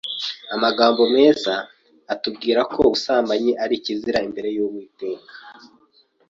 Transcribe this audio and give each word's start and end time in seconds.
amagambo 0.55 1.01
meza 1.15 1.53
atubwira 2.13 2.59
ko 2.71 2.77
ubusambanyi 2.87 3.51
ari 3.63 3.75
kizira 3.83 4.19
imbere 4.27 4.49
y’uwiteka 4.57 5.33